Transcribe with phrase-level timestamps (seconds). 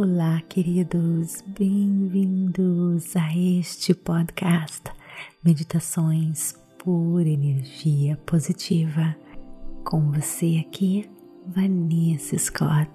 [0.00, 4.84] Olá, queridos, bem-vindos a este podcast
[5.42, 9.16] Meditações por Energia Positiva.
[9.84, 11.10] Com você aqui,
[11.48, 12.88] Vanessa Scott,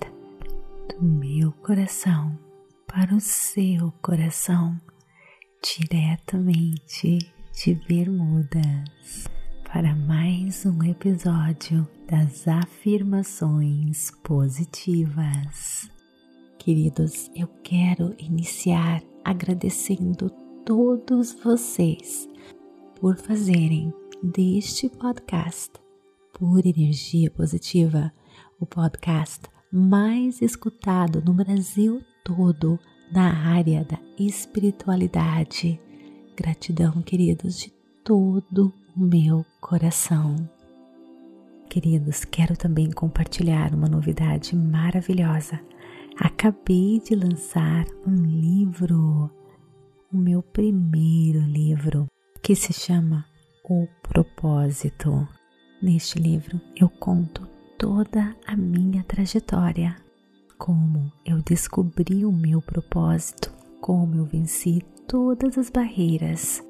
[0.87, 2.39] do meu coração
[2.87, 4.79] para o seu coração,
[5.61, 7.19] diretamente
[7.51, 9.27] de Bermudas,
[9.65, 15.92] para mais um episódio das afirmações positivas.
[16.63, 20.29] Queridos, eu quero iniciar agradecendo
[20.65, 22.25] todos vocês
[23.01, 25.73] por fazerem deste podcast
[26.31, 28.13] por energia positiva
[28.61, 29.41] o podcast
[29.73, 32.79] mais escutado no Brasil todo
[33.11, 35.77] na área da espiritualidade.
[36.33, 37.73] Gratidão, queridos, de
[38.05, 40.37] todo o meu coração.
[41.69, 45.59] Queridos, quero também compartilhar uma novidade maravilhosa
[46.15, 49.31] Acabei de lançar um livro,
[50.11, 52.07] o meu primeiro livro,
[52.41, 53.25] que se chama
[53.67, 55.27] O Propósito.
[55.81, 57.47] Neste livro eu conto
[57.79, 59.95] toda a minha trajetória,
[60.57, 66.63] como eu descobri o meu propósito, como eu venci todas as barreiras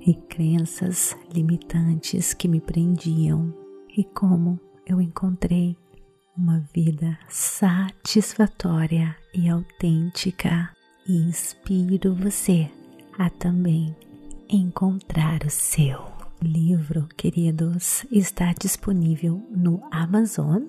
[0.00, 3.54] e crenças limitantes que me prendiam
[3.96, 5.76] e como eu encontrei
[6.36, 10.70] uma vida satisfatória e autêntica
[11.08, 12.70] e inspiro você
[13.18, 13.96] a também
[14.48, 16.00] encontrar o seu.
[16.42, 20.64] O livro, queridos, está disponível no Amazon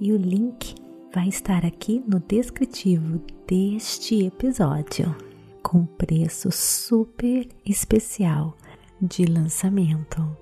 [0.00, 0.74] e o link
[1.12, 5.14] vai estar aqui no descritivo deste episódio,
[5.62, 8.56] com preço super especial
[9.02, 10.36] de lançamento.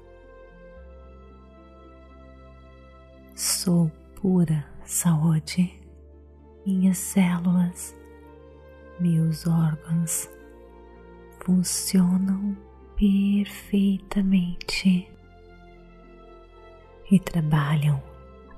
[3.35, 3.91] Sou
[4.21, 5.81] pura saúde,
[6.67, 7.97] minhas células,
[8.99, 10.29] meus órgãos
[11.39, 12.57] funcionam
[12.97, 15.09] perfeitamente
[17.09, 18.03] e trabalham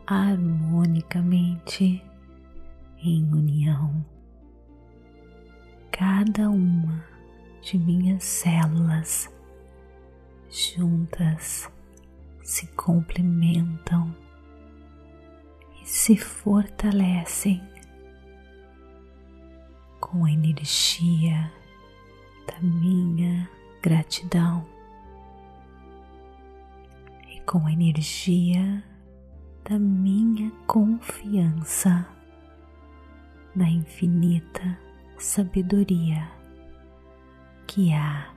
[0.06, 2.02] harmonicamente
[3.02, 4.02] em união.
[5.92, 7.04] Cada uma
[7.60, 9.28] de minhas células
[10.48, 11.70] juntas
[12.42, 14.29] se complementam
[15.90, 17.60] se fortalecem
[20.00, 21.52] com a energia
[22.46, 23.50] da minha
[23.82, 24.64] gratidão
[27.28, 28.84] e com a energia
[29.68, 32.06] da minha confiança
[33.56, 34.78] na infinita
[35.18, 36.30] sabedoria
[37.66, 38.32] que há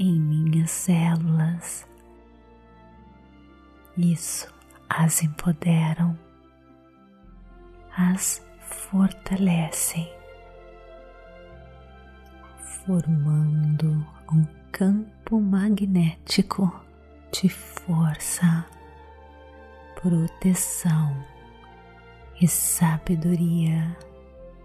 [0.00, 1.86] em minhas células.
[3.96, 4.52] Isso
[4.88, 6.25] as empoderam
[7.96, 10.06] as fortalecem,
[12.84, 16.70] formando um campo magnético
[17.32, 18.66] de força,
[20.02, 21.16] proteção
[22.40, 23.96] e sabedoria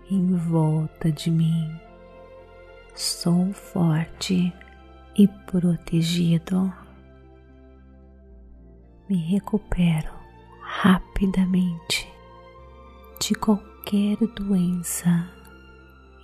[0.09, 1.73] em volta de mim.
[2.93, 4.53] Sou forte
[5.17, 6.71] e protegido.
[9.07, 10.11] Me recupero
[10.61, 12.00] rapidamente
[13.31, 15.25] de qualquer doença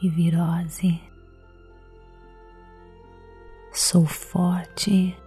[0.02, 1.02] e virose.
[3.72, 5.18] Sou forte,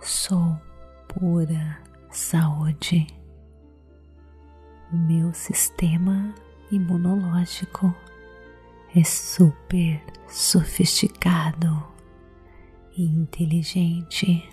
[0.00, 0.58] sou
[1.06, 3.06] pura saúde.
[4.90, 6.34] O meu sistema
[6.72, 7.94] imunológico
[8.94, 11.86] é super sofisticado
[12.96, 14.48] e inteligente.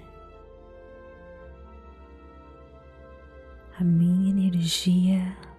[3.79, 5.52] A minha energia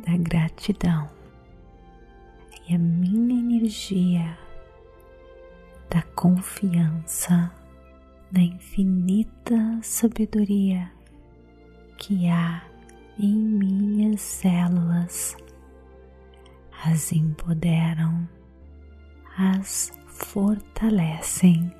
[0.00, 1.08] da gratidão
[2.68, 4.38] e a minha energia
[5.88, 7.52] da confiança
[8.32, 10.90] na infinita sabedoria
[11.98, 12.62] que há
[13.18, 15.36] em minhas células
[16.84, 18.26] as empoderam,
[19.36, 21.74] as fortalecem,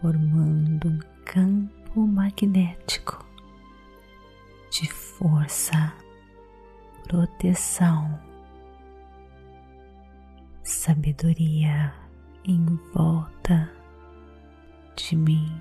[0.00, 3.26] formando um campo magnético
[4.70, 5.92] de força,
[7.08, 8.20] proteção,
[10.62, 11.92] sabedoria
[12.44, 13.68] em volta
[14.94, 15.60] de mim.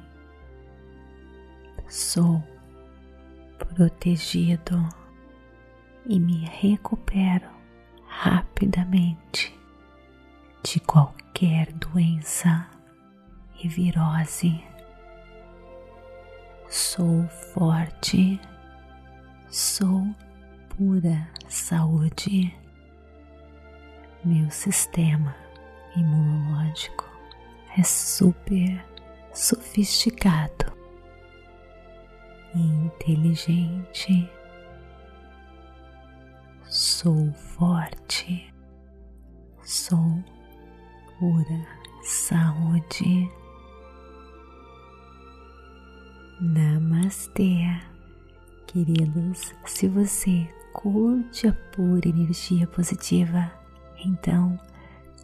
[1.88, 2.44] Sou
[3.58, 4.88] protegido
[6.06, 7.50] e me recupero
[8.06, 9.60] rapidamente
[10.64, 12.68] de qualquer doença
[13.64, 14.64] e virose.
[16.70, 18.40] Sou forte
[19.58, 20.06] Sou
[20.70, 22.56] pura saúde
[24.24, 25.36] meu sistema
[25.96, 27.10] imunológico
[27.76, 28.86] é super
[29.34, 30.72] sofisticado
[32.54, 34.30] e inteligente.
[36.66, 38.54] Sou forte,
[39.64, 40.24] sou
[41.18, 41.66] pura
[42.04, 43.28] saúde.
[46.40, 47.97] Namastê,
[48.68, 49.54] queridos.
[49.66, 53.52] Se você curte a pura energia positiva,
[54.06, 54.60] então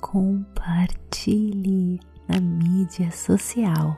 [0.01, 3.95] compartilhe na mídia social.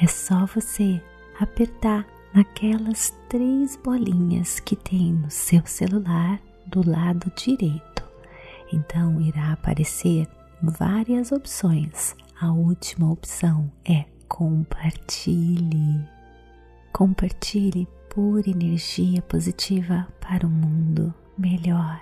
[0.00, 1.02] É só você
[1.40, 8.04] apertar naquelas três bolinhas que tem no seu celular do lado direito.
[8.72, 10.28] Então irá aparecer
[10.60, 12.16] várias opções.
[12.40, 16.04] A última opção é compartilhe.
[16.92, 22.00] Compartilhe pura energia positiva para um mundo melhor.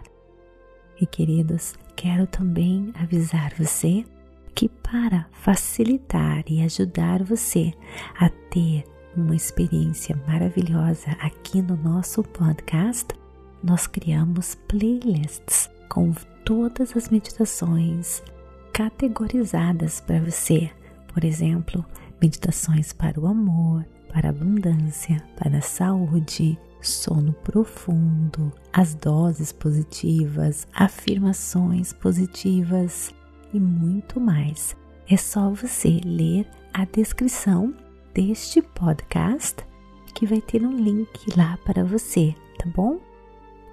[1.00, 4.04] E queridos, quero também avisar você
[4.54, 7.72] que para facilitar e ajudar você
[8.20, 8.84] a ter
[9.16, 13.08] uma experiência maravilhosa aqui no nosso podcast,
[13.62, 16.12] nós criamos playlists com
[16.44, 18.22] todas as meditações
[18.72, 20.70] categorizadas para você.
[21.12, 21.84] Por exemplo,
[22.20, 33.14] meditações para o amor, para abundância, para saúde, sono profundo, as doses positivas, afirmações positivas
[33.52, 34.76] e muito mais.
[35.08, 37.74] É só você ler a descrição
[38.14, 39.64] deste podcast
[40.14, 43.00] que vai ter um link lá para você, tá bom?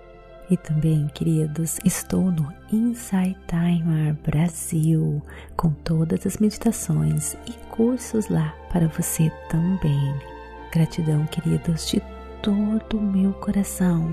[0.51, 5.23] e também, queridos, estou no Insight Timer Brasil
[5.57, 10.13] com todas as meditações e cursos lá para você também.
[10.73, 12.03] Gratidão, queridos, de
[12.43, 14.13] todo o meu coração